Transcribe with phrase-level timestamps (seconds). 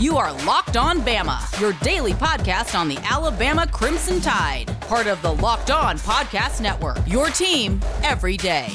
[0.00, 5.20] You are Locked On Bama, your daily podcast on the Alabama Crimson Tide, part of
[5.22, 6.98] the Locked On Podcast Network.
[7.04, 8.68] Your team every day.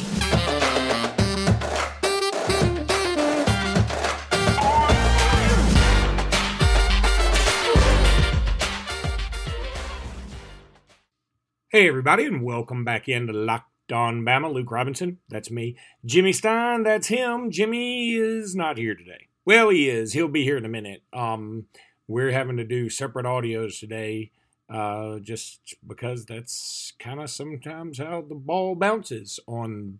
[11.69, 14.53] Hey, everybody, and welcome back into Locked On Bama.
[14.53, 15.77] Luke Robinson, that's me.
[16.03, 17.49] Jimmy Stein, that's him.
[17.49, 19.29] Jimmy is not here today.
[19.45, 20.13] Well, he is.
[20.13, 21.03] He'll be here in a minute.
[21.11, 21.65] Um,
[22.07, 24.31] we're having to do separate audios today,
[24.69, 29.99] uh, just because that's kind of sometimes how the ball bounces on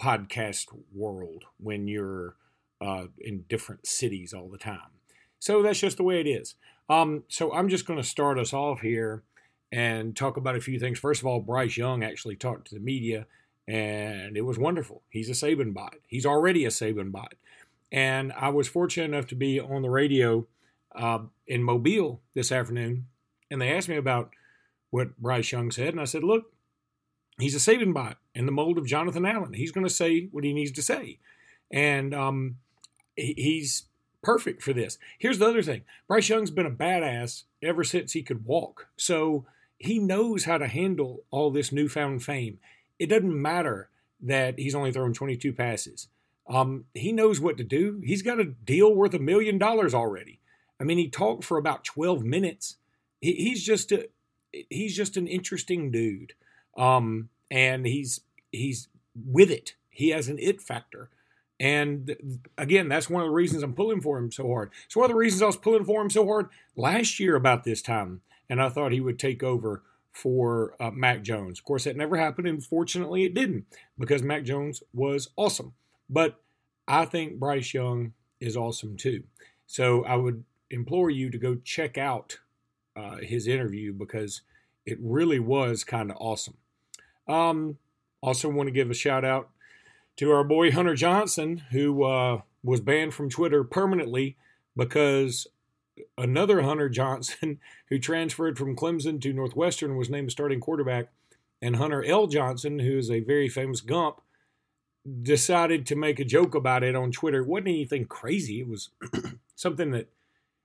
[0.00, 2.36] podcast world when you're
[2.82, 4.90] uh, in different cities all the time.
[5.38, 6.54] So that's just the way it is.
[6.90, 9.22] Um, so I'm just going to start us off here
[9.72, 10.98] and talk about a few things.
[10.98, 13.26] First of all, Bryce Young actually talked to the media,
[13.66, 15.02] and it was wonderful.
[15.08, 15.96] He's a Saban bot.
[16.06, 17.34] He's already a Saban bot.
[17.90, 20.46] And I was fortunate enough to be on the radio
[20.94, 23.06] uh, in Mobile this afternoon,
[23.50, 24.30] and they asked me about
[24.90, 26.52] what Bryce Young said, and I said, "Look,
[27.38, 29.54] he's a Saban bot in the mold of Jonathan Allen.
[29.54, 31.18] He's going to say what he needs to say,
[31.70, 32.56] and um,
[33.16, 33.84] he's
[34.22, 38.22] perfect for this." Here's the other thing: Bryce Young's been a badass ever since he
[38.22, 39.46] could walk, so
[39.78, 42.58] he knows how to handle all this newfound fame.
[42.98, 46.08] It doesn't matter that he's only thrown 22 passes.
[46.48, 48.00] Um, he knows what to do.
[48.04, 50.40] He's got a deal worth a million dollars already.
[50.80, 52.76] I mean, he talked for about 12 minutes.
[53.20, 54.08] He, he's just a,
[54.70, 56.32] he's just an interesting dude.
[56.76, 58.20] Um, and he's
[58.52, 59.74] he's with it.
[59.90, 61.10] He has an it factor.
[61.60, 64.70] And again, that's one of the reasons I'm pulling for him so hard.
[64.86, 67.64] It's one of the reasons I was pulling for him so hard last year about
[67.64, 69.82] this time and I thought he would take over
[70.12, 71.58] for uh, Mac Jones.
[71.58, 73.66] Of course, that never happened, and fortunately, it didn't
[73.98, 75.74] because Mac Jones was awesome.
[76.08, 76.40] But
[76.86, 79.24] I think Bryce Young is awesome too.
[79.66, 82.38] So I would implore you to go check out
[82.96, 84.42] uh, his interview because
[84.86, 86.56] it really was kind of awesome.
[87.26, 87.78] Um,
[88.22, 89.50] also, want to give a shout out
[90.16, 94.36] to our boy Hunter Johnson, who uh, was banned from Twitter permanently
[94.76, 95.46] because
[96.16, 101.08] another Hunter Johnson, who transferred from Clemson to Northwestern, was named starting quarterback,
[101.60, 102.26] and Hunter L.
[102.26, 104.20] Johnson, who is a very famous Gump,
[105.22, 107.40] decided to make a joke about it on Twitter.
[107.40, 108.60] It wasn't anything crazy.
[108.60, 108.90] It was
[109.54, 110.08] something that,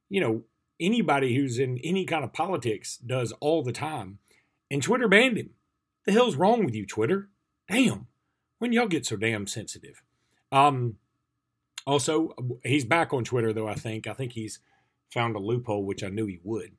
[0.09, 0.43] you know,
[0.79, 4.19] anybody who's in any kind of politics does all the time.
[4.69, 5.51] And Twitter banned him.
[6.05, 7.29] The hell's wrong with you, Twitter?
[7.69, 8.07] Damn.
[8.59, 10.01] When y'all get so damn sensitive.
[10.51, 10.97] Um,
[11.85, 12.33] also,
[12.63, 14.07] he's back on Twitter, though, I think.
[14.07, 14.59] I think he's
[15.11, 16.71] found a loophole, which I knew he would.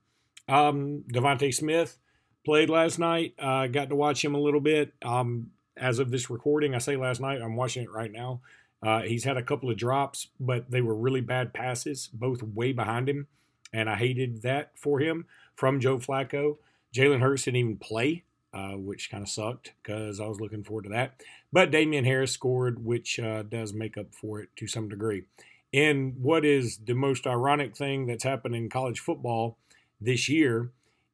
[0.49, 1.99] Um, DeVonta Smith
[2.45, 3.35] played last night.
[3.39, 4.93] I uh, got to watch him a little bit.
[5.05, 8.41] Um, as of this recording, I say last night, I'm watching it right now.
[8.83, 12.73] Uh, he's had a couple of drops, but they were really bad passes, both way
[12.73, 13.27] behind him.
[13.73, 15.27] And I hated that for him
[15.57, 16.59] from Joe Flacco.
[16.95, 20.85] Jalen Hurts didn't even play, uh, which kind of sucked because I was looking forward
[20.85, 21.21] to that.
[21.53, 25.25] But Damien Harris scored, which uh, does make up for it to some degree.
[25.73, 29.57] And what is the most ironic thing that's happened in college football
[30.01, 30.71] this year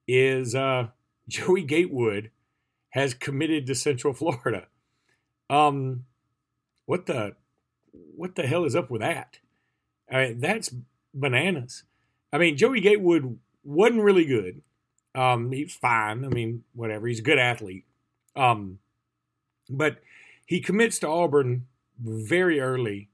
[0.06, 0.88] is uh,
[1.28, 2.30] Joey Gatewood
[2.90, 4.66] has committed to Central Florida.
[5.48, 6.04] Um,
[6.86, 7.34] what the
[7.92, 9.38] what the hell is up with that?
[10.10, 10.74] I mean, that's
[11.14, 11.84] bananas.
[12.32, 14.62] I mean, Joey Gatewood wasn't really good.
[15.14, 16.24] Um, he's fine.
[16.24, 17.06] I mean, whatever.
[17.06, 17.84] He's a good athlete.
[18.36, 18.78] Um,
[19.68, 19.98] but
[20.46, 21.66] he commits to Auburn
[21.98, 23.08] very early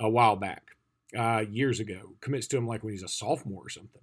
[0.00, 0.76] a while back,
[1.16, 2.14] uh, years ago.
[2.20, 4.02] Commits to him like when he's a sophomore or something.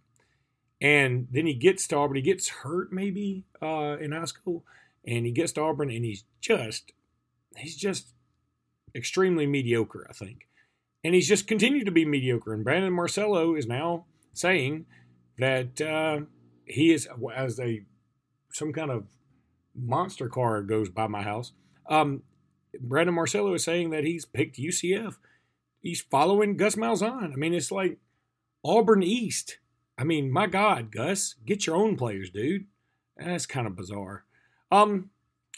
[0.81, 2.15] And then he gets to Auburn.
[2.15, 4.63] He gets hurt maybe uh, in high school,
[5.05, 6.91] and he gets to Auburn, and he's just
[7.57, 8.13] he's just
[8.95, 10.05] extremely mediocre.
[10.09, 10.47] I think,
[11.03, 12.53] and he's just continued to be mediocre.
[12.53, 14.85] And Brandon Marcello is now saying
[15.37, 16.21] that uh,
[16.65, 17.83] he is as a
[18.51, 19.05] some kind of
[19.75, 21.53] monster car goes by my house.
[21.87, 22.23] Um,
[22.79, 25.15] Brandon Marcello is saying that he's picked UCF
[25.81, 27.33] he's following Gus Malzahn.
[27.33, 27.97] I mean, it's like
[28.63, 29.57] Auburn East.
[29.97, 32.65] I mean, my God, Gus, get your own players, dude.
[33.17, 34.25] That's kind of bizarre.
[34.71, 35.09] Um,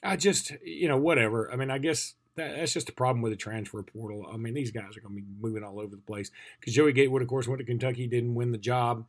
[0.04, 1.52] I just, you know, whatever.
[1.52, 4.26] I mean, I guess that, that's just a problem with the transfer portal.
[4.32, 6.94] I mean, these guys are going to be moving all over the place because Joey
[6.94, 9.06] Gatewood, of course, went to Kentucky, didn't win the job,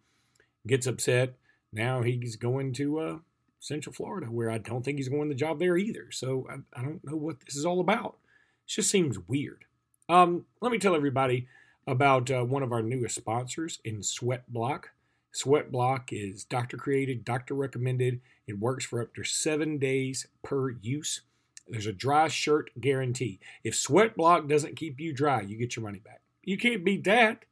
[0.66, 1.34] gets upset.
[1.72, 3.18] Now he's going to uh,
[3.58, 6.10] Central Florida, where I don't think he's going the job there either.
[6.10, 8.18] So I, I don't know what this is all about.
[8.66, 9.64] It just seems weird.
[10.08, 11.48] Um, let me tell everybody
[11.86, 14.90] about uh, one of our newest sponsors in Sweat Block.
[15.34, 18.20] Sweat Block is doctor created, doctor recommended.
[18.46, 21.22] It works for up to seven days per use.
[21.66, 23.40] There's a dry shirt guarantee.
[23.64, 26.20] If Sweat Block doesn't keep you dry, you get your money back.
[26.44, 27.46] You can't beat that.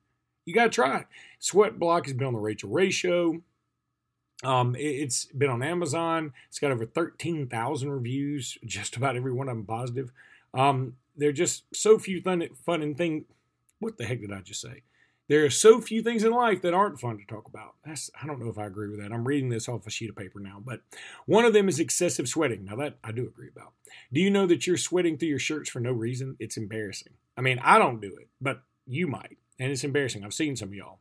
[0.44, 1.06] You got to try it.
[1.40, 3.43] Sweat Block has been on the Rachael Ray show.
[4.44, 6.32] Um, it, has been on Amazon.
[6.49, 10.12] It's got over 13,000 reviews, just about every one of them positive.
[10.55, 13.25] Um, they're just so few fun, fun and thing.
[13.81, 14.82] What the heck did I just say?
[15.32, 17.76] There are so few things in life that aren't fun to talk about.
[17.87, 19.12] That's I don't know if I agree with that.
[19.12, 20.82] I'm reading this off a sheet of paper now, but
[21.25, 22.67] one of them is excessive sweating.
[22.67, 23.73] Now that I do agree about.
[24.12, 26.37] Do you know that you're sweating through your shirts for no reason?
[26.38, 27.14] It's embarrassing.
[27.34, 30.23] I mean, I don't do it, but you might, and it's embarrassing.
[30.23, 30.99] I've seen some of y'all.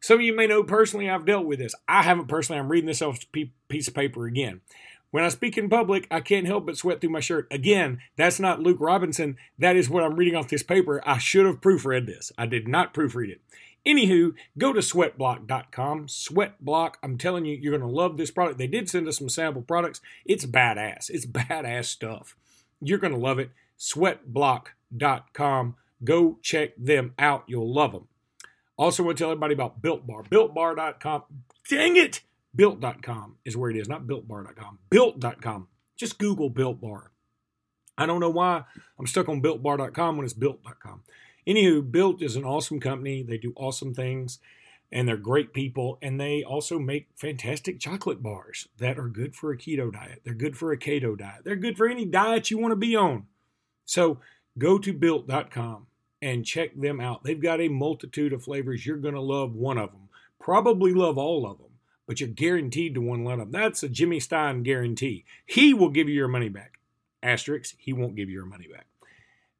[0.00, 1.74] Some of you may know personally I've dealt with this.
[1.86, 2.58] I haven't personally.
[2.58, 3.26] I'm reading this off
[3.68, 4.62] piece of paper again.
[5.10, 7.46] When I speak in public, I can't help but sweat through my shirt.
[7.50, 9.36] Again, that's not Luke Robinson.
[9.58, 11.02] That is what I'm reading off this paper.
[11.06, 12.32] I should have proofread this.
[12.36, 13.40] I did not proofread it.
[13.86, 16.06] Anywho, go to sweatblock.com.
[16.08, 18.58] Sweatblock, I'm telling you, you're going to love this product.
[18.58, 20.00] They did send us some sample products.
[20.24, 21.08] It's badass.
[21.08, 22.36] It's badass stuff.
[22.80, 23.50] You're going to love it.
[23.78, 25.76] Sweatblock.com.
[26.04, 27.44] Go check them out.
[27.46, 28.08] You'll love them.
[28.76, 30.22] Also, want to tell everybody about Built Bar.
[30.24, 31.22] BuiltBar.com.
[31.70, 32.20] Dang it!
[32.54, 34.78] Built.com is where it is, not BuiltBar.com.
[34.90, 35.68] Built.com.
[35.96, 37.12] Just Google Built Bar.
[37.98, 38.64] I don't know why
[38.98, 41.02] I'm stuck on BuiltBar.com when it's Built.com.
[41.46, 43.22] Anywho, Built is an awesome company.
[43.22, 44.38] They do awesome things
[44.92, 45.98] and they're great people.
[46.02, 50.22] And they also make fantastic chocolate bars that are good for a keto diet.
[50.24, 51.42] They're good for a keto diet.
[51.44, 53.26] They're good for any diet you want to be on.
[53.84, 54.20] So
[54.58, 55.86] go to built.com
[56.22, 57.24] and check them out.
[57.24, 58.86] They've got a multitude of flavors.
[58.86, 60.08] You're going to love one of them.
[60.40, 61.72] Probably love all of them,
[62.06, 63.50] but you're guaranteed to one of them.
[63.50, 65.24] That's a Jimmy Stein guarantee.
[65.44, 66.78] He will give you your money back.
[67.22, 68.86] Asterisk, he won't give you your money back.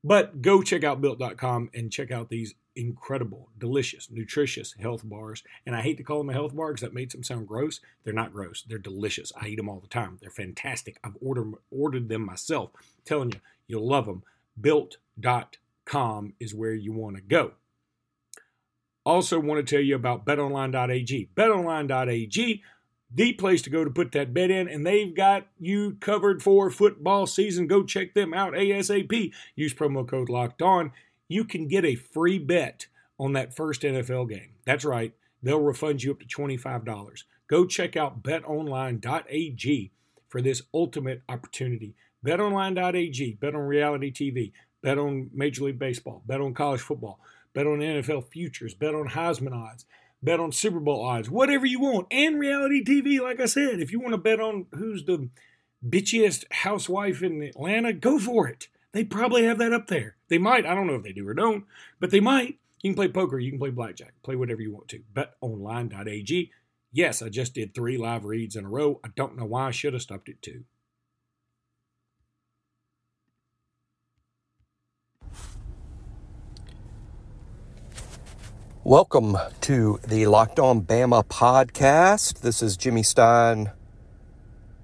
[0.06, 5.42] But go check out built.com and check out these incredible, delicious, nutritious health bars.
[5.66, 7.80] And I hate to call them a health bar because that makes them sound gross.
[8.04, 8.62] They're not gross.
[8.68, 9.32] They're delicious.
[9.36, 10.18] I eat them all the time.
[10.20, 11.00] They're fantastic.
[11.02, 12.70] I've ordered ordered them myself.
[12.76, 14.22] I'm telling you, you'll love them.
[14.60, 17.54] Built.com is where you want to go.
[19.04, 21.30] Also, want to tell you about betonline.ag.
[21.34, 22.62] Betonline.ag
[23.12, 26.70] the place to go to put that bet in, and they've got you covered for
[26.70, 27.66] football season.
[27.66, 29.32] Go check them out ASAP.
[29.54, 30.92] Use promo code locked on.
[31.28, 32.86] You can get a free bet
[33.18, 34.50] on that first NFL game.
[34.64, 37.24] That's right, they'll refund you up to $25.
[37.48, 39.90] Go check out betonline.ag
[40.28, 41.94] for this ultimate opportunity.
[42.24, 47.20] BetOnline.ag, bet on reality TV, bet on Major League Baseball, bet on college football,
[47.54, 49.86] bet on NFL futures, bet on Heisman odds
[50.26, 53.20] bet on Super Bowl odds, whatever you want, and reality TV.
[53.20, 55.31] Like I said, if you want to bet on who's the
[55.88, 58.67] bitchiest housewife in Atlanta, go for it.
[58.93, 60.17] They probably have that up there.
[60.28, 60.67] They might.
[60.67, 61.64] I don't know if they do or don't,
[62.00, 62.58] but they might.
[62.82, 65.00] You can play poker, you can play blackjack, play whatever you want to.
[65.14, 66.50] BetOnline.ag.
[66.93, 69.00] Yes, I just did three live reads in a row.
[69.05, 70.64] I don't know why I should have stopped at two.
[78.86, 82.42] Welcome to the Locked On Bama podcast.
[82.42, 83.72] This is Jimmy Stein,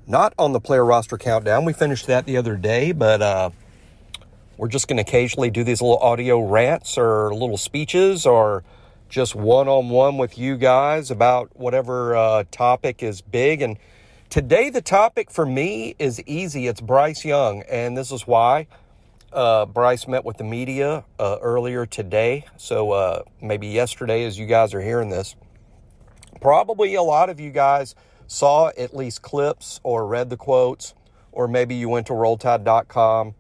[0.09, 1.65] not on the player roster countdown.
[1.65, 3.51] We finished that the other day, but uh,
[4.57, 8.65] we're just going to occasionally do these little audio rants or little speeches or
[9.09, 13.63] just one on one with you guys about whatever uh, topic is big.
[13.63, 13.79] And
[14.31, 18.67] today, the topic for me is easy it's Bryce Young, and this is why.
[19.33, 24.45] Uh, Bryce met with the media uh, earlier today, so uh, maybe yesterday as you
[24.45, 25.37] guys are hearing this.
[26.43, 27.95] Probably a lot of you guys
[28.27, 30.93] saw at least clips or read the quotes,
[31.31, 33.35] or maybe you went to rolltide.com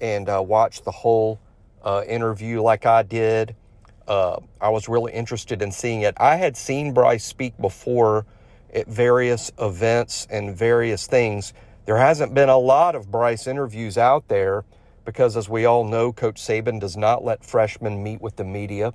[0.00, 1.38] and uh, watched the whole
[1.84, 3.54] uh, interview like I did.
[4.08, 6.14] Uh, I was really interested in seeing it.
[6.16, 8.26] I had seen Bryce speak before
[8.74, 11.52] at various events and various things.
[11.84, 14.64] There hasn't been a lot of Bryce interviews out there
[15.06, 18.92] because, as we all know, Coach Saban does not let freshmen meet with the media.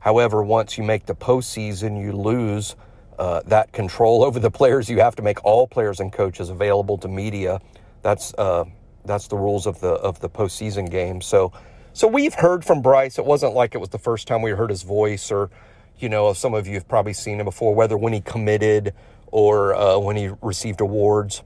[0.00, 2.76] However, once you make the postseason, you lose
[3.18, 4.90] uh, that control over the players.
[4.90, 7.60] You have to make all players and coaches available to media.
[8.02, 8.64] That's uh,
[9.04, 11.20] that's the rules of the of the postseason game.
[11.20, 11.52] So,
[11.92, 13.18] so we've heard from Bryce.
[13.18, 15.50] It wasn't like it was the first time we heard his voice, or
[15.98, 18.92] you know, some of you have probably seen him before, whether when he committed
[19.28, 21.42] or uh, when he received awards.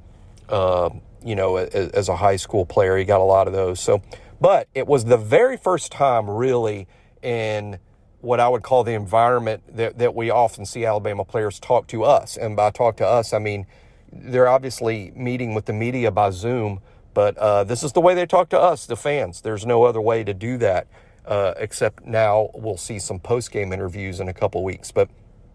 [1.24, 2.96] You know, as, as a high school player.
[2.96, 3.80] He got a lot of those.
[3.80, 4.02] So,
[4.40, 6.88] but it was the very first time, really,
[7.22, 7.78] in
[8.20, 12.04] what I would call the environment that, that we often see Alabama players talk to
[12.04, 12.36] us.
[12.36, 13.66] And by talk to us, I mean
[14.12, 16.80] they're obviously meeting with the media by Zoom,
[17.14, 19.40] but uh, this is the way they talk to us, the fans.
[19.40, 20.86] There's no other way to do that,
[21.24, 24.90] uh, except now we'll see some post game interviews in a couple weeks.
[24.90, 25.08] But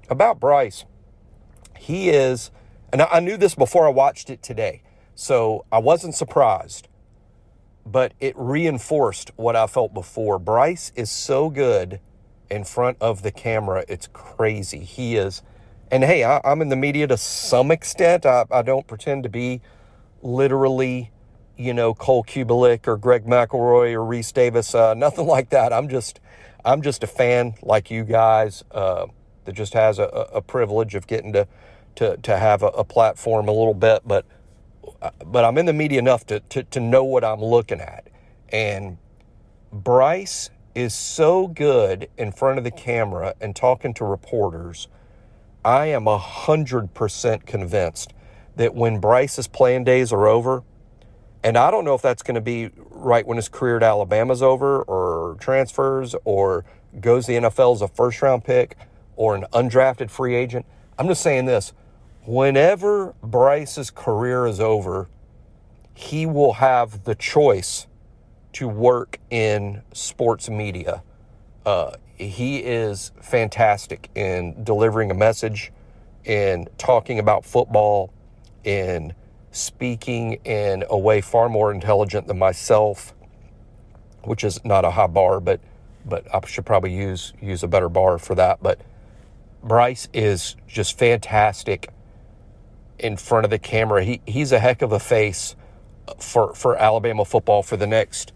[0.10, 0.86] about Bryce,
[1.77, 2.50] he is,
[2.91, 4.81] and I knew this before I watched it today.
[5.15, 6.89] So I wasn't surprised,
[7.86, 10.38] but it reinforced what I felt before.
[10.38, 12.01] Bryce is so good
[12.50, 14.79] in front of the camera, it's crazy.
[14.79, 15.41] He is,
[15.89, 18.25] and hey, I, am in the media to some extent.
[18.25, 19.62] I, I don't pretend to be
[20.22, 21.12] literally,
[21.57, 24.75] you know, Cole Cubelic or Greg McElroy or Rece Davis.
[24.75, 25.72] Uh, nothing like that.
[25.72, 26.19] I'm just,
[26.65, 29.07] I'm just a fan like you guys uh,
[29.45, 31.48] that just has a, a, privilege of getting to,
[31.95, 34.25] to, to have a, a platform a little bit, but,
[35.02, 38.08] Uh, but I'm in the media enough to, to, to know what I'm looking at.
[38.50, 38.98] And
[39.72, 44.88] Bryce is so good in front of the camera and talking to reporters.
[45.64, 48.14] I am a hundred percent convinced
[48.56, 50.64] that when Bryce's playing days are over,
[51.44, 54.42] and I don't know if that's going to be right when his career at Alabama's
[54.42, 56.66] over, or transfers, or
[57.00, 58.78] goes the NFL as a first round pick,
[59.16, 60.66] or an undrafted free agent.
[60.98, 61.74] I'm just saying this
[62.25, 65.08] whenever Bryce's career is over,
[65.94, 67.88] he will have the choice
[68.53, 71.03] to work in sports media.
[71.65, 75.72] Uh, he is fantastic in delivering a message,
[76.24, 78.12] in talking about football,
[78.63, 79.13] in
[79.51, 83.13] speaking in a way far more intelligent than myself,
[84.24, 85.60] which is not a high bar, but
[86.08, 88.62] but I should probably use use a better bar for that.
[88.62, 88.79] But
[89.63, 91.89] Bryce is just fantastic
[93.00, 94.04] in front of the camera.
[94.04, 95.56] He he's a heck of a face
[96.20, 98.32] for for Alabama football for the next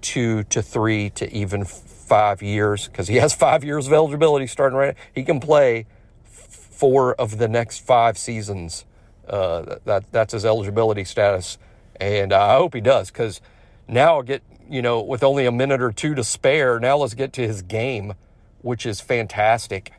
[0.00, 4.76] two to three to even five years because he has five years of eligibility starting
[4.76, 4.96] right.
[5.14, 5.86] He can play
[6.24, 8.84] four of the next five seasons.
[9.26, 11.56] Uh, that that's his eligibility status,
[12.00, 13.40] and I hope he does because
[13.86, 16.80] now I'll get you know with only a minute or two to spare.
[16.80, 18.14] Now let's get to his game,
[18.62, 19.92] which is fantastic.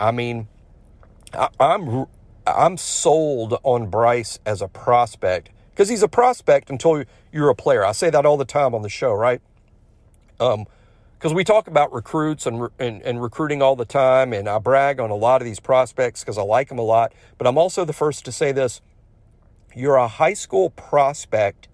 [0.00, 0.48] I mean,
[1.32, 2.06] I, I'm
[2.46, 7.84] I'm sold on Bryce as a prospect because he's a prospect until you're a player.
[7.84, 9.40] I say that all the time on the show, right?
[10.40, 10.66] Um,
[11.18, 14.98] because we talk about recruits and, and, and recruiting all the time, and I brag
[14.98, 17.12] on a lot of these prospects because I like them a lot.
[17.38, 18.80] But I'm also the first to say this:
[19.72, 21.68] you're a high school prospect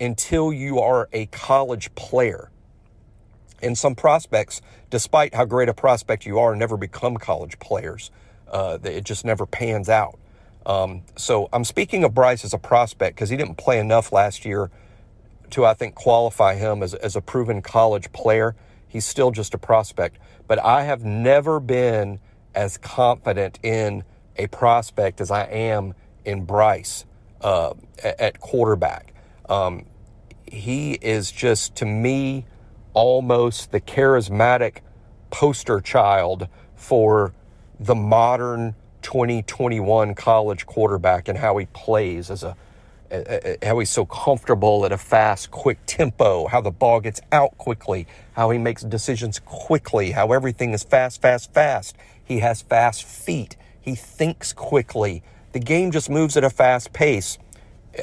[0.00, 2.50] until you are a college player.
[3.60, 8.10] And some prospects, despite how great a prospect you are, never become college players.
[8.50, 10.18] Uh, it just never pans out.
[10.66, 14.44] Um, so I'm speaking of Bryce as a prospect because he didn't play enough last
[14.44, 14.70] year
[15.50, 18.54] to, I think, qualify him as, as a proven college player.
[18.86, 20.18] He's still just a prospect.
[20.46, 22.20] But I have never been
[22.54, 24.04] as confident in
[24.36, 27.04] a prospect as I am in Bryce
[27.40, 29.14] uh, at, quarterback.
[29.48, 29.86] Um,
[30.46, 32.46] he is just, to me,
[32.94, 34.78] almost the charismatic
[35.30, 37.32] poster child for
[37.80, 42.56] the modern 2021 college quarterback and how he plays as a
[43.62, 48.06] how he's so comfortable at a fast, quick tempo, how the ball gets out quickly,
[48.32, 51.96] how he makes decisions quickly, how everything is fast, fast, fast.
[52.22, 53.56] He has fast feet.
[53.80, 55.22] He thinks quickly.
[55.52, 57.38] The game just moves at a fast pace.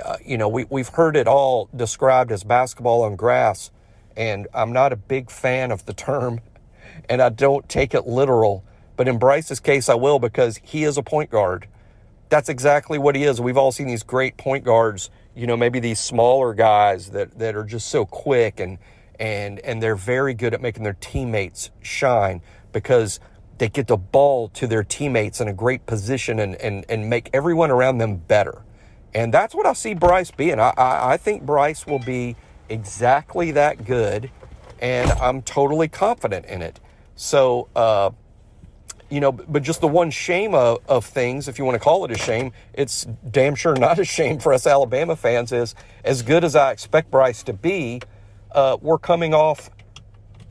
[0.03, 3.69] Uh, you know, we, we've heard it all described as basketball on grass,
[4.17, 6.41] and I'm not a big fan of the term,
[7.07, 8.63] and I don't take it literal.
[8.95, 11.67] But in Bryce's case, I will because he is a point guard.
[12.29, 13.39] That's exactly what he is.
[13.39, 17.55] We've all seen these great point guards, you know, maybe these smaller guys that, that
[17.55, 18.77] are just so quick and
[19.17, 22.41] and and they're very good at making their teammates shine
[22.73, 23.21] because
[23.57, 27.29] they get the ball to their teammates in a great position and, and, and make
[27.33, 28.61] everyone around them better.
[29.13, 30.59] And that's what I see Bryce being.
[30.59, 32.35] I, I, I think Bryce will be
[32.67, 34.29] exactly that good,
[34.79, 36.81] and I'm totally confident in it.
[37.15, 38.09] So, uh,
[39.09, 42.05] you know, but just the one shame of, of things, if you want to call
[42.05, 45.51] it a shame, it's damn sure not a shame for us Alabama fans.
[45.51, 48.01] Is as good as I expect Bryce to be,
[48.51, 49.69] uh, we're coming off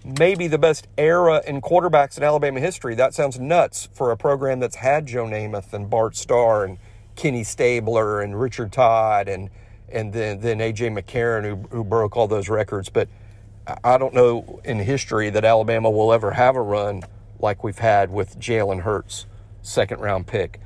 [0.05, 2.95] maybe the best era in quarterbacks in Alabama history.
[2.95, 6.79] That sounds nuts for a program that's had Joe Namath and Bart Starr and
[7.17, 9.51] Kenny Stabler and Richard Todd and
[9.91, 12.89] and then then AJ McCarron who who broke all those records.
[12.89, 13.09] But
[13.83, 17.03] I don't know in history that Alabama will ever have a run
[17.39, 19.27] like we've had with Jalen Hurts,
[19.63, 20.61] second round pick,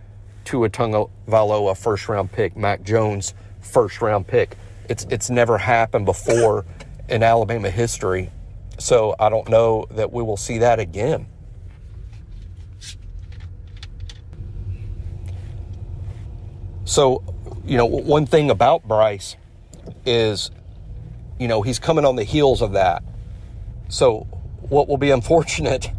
[0.45, 4.57] Tua Tagovailoa, first round pick, Mac Jones, first round pick.
[4.89, 6.65] It's it's never happened before
[7.09, 8.31] in Alabama history,
[8.79, 11.27] so I don't know that we will see that again.
[16.89, 17.23] So,
[17.67, 19.37] you know, one thing about Bryce
[20.07, 20.51] is,
[21.39, 23.03] you know, he's coming on the heels of that.
[23.91, 24.21] So,
[24.71, 25.91] what will be unfortunate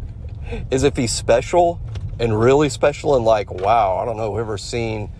[0.70, 1.80] is if he's special
[2.18, 5.10] and really special and like, wow, I don't know, ever seen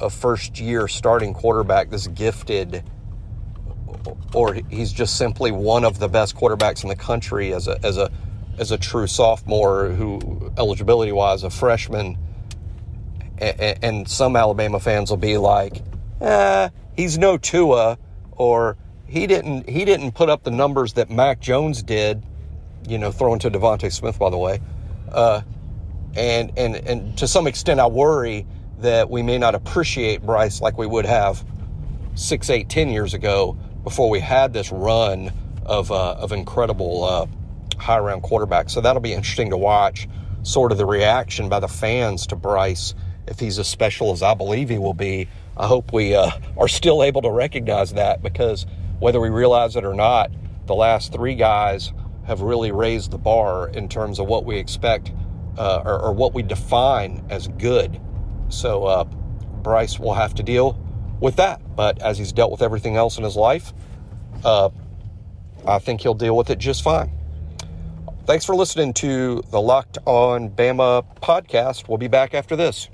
[0.00, 2.84] a first year starting quarterback this gifted
[4.34, 7.96] or he's just simply one of the best quarterbacks in the country as a as
[7.96, 8.10] a
[8.58, 12.16] as a true sophomore who eligibility wise a freshman
[13.38, 15.82] and, and some Alabama fans will be like,
[16.20, 17.98] eh, he's no Tua
[18.32, 22.24] or he didn't he didn't put up the numbers that Mac Jones did,
[22.86, 24.60] you know, throwing to DeVonta Smith by the way.
[25.10, 25.42] Uh,
[26.16, 28.46] and and and to some extent I worry
[28.78, 31.44] that we may not appreciate Bryce like we would have
[32.14, 35.32] six, eight, ten years ago before we had this run
[35.64, 37.26] of uh, of incredible uh,
[37.78, 38.70] high round quarterbacks.
[38.70, 40.08] So that'll be interesting to watch,
[40.42, 42.94] sort of the reaction by the fans to Bryce
[43.26, 45.28] if he's as special as I believe he will be.
[45.56, 48.66] I hope we uh, are still able to recognize that because
[48.98, 50.30] whether we realize it or not,
[50.66, 51.92] the last three guys
[52.26, 55.12] have really raised the bar in terms of what we expect
[55.58, 57.98] uh, or, or, what we define as good.
[58.50, 60.78] So uh, Bryce will have to deal
[61.20, 61.62] with that.
[61.74, 63.72] But as he's dealt with everything else in his life,
[64.44, 64.68] uh,
[65.66, 67.10] I think he'll deal with it just fine.
[68.26, 71.88] Thanks for listening to the Locked On Bama podcast.
[71.88, 72.88] We'll be back after this.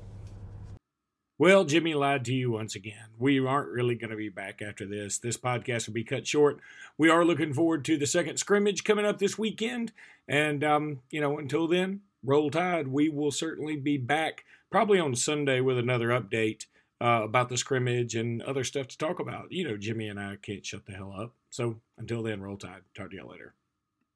[1.43, 3.09] Well, Jimmy lied to you once again.
[3.19, 5.19] We aren't really going to be back after this.
[5.19, 6.61] This podcast will be cut short.
[6.97, 9.91] We are looking forward to the second scrimmage coming up this weekend.
[10.29, 12.87] And, um, you know, until then, roll tide.
[12.87, 16.67] We will certainly be back probably on Sunday with another update
[17.01, 19.51] uh, about the scrimmage and other stuff to talk about.
[19.51, 21.35] You know, Jimmy and I can't shut the hell up.
[21.51, 22.83] So until then, roll tide.
[22.95, 23.57] Talk to y'all later.